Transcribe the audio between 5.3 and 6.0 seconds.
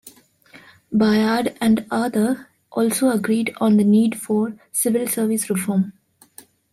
reform.